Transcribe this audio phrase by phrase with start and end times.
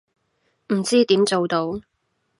[0.73, 1.79] 唔知點做到